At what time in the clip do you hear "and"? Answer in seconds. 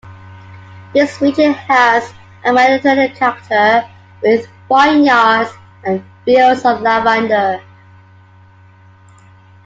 5.83-6.03